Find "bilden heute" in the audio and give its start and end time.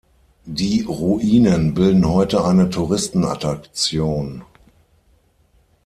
1.75-2.43